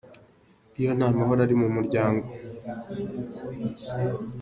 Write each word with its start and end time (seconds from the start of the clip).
Iyo 0.79 0.91
ntamahoro 0.97 1.39
ari 1.45 1.55
mumuryango. 1.61 2.25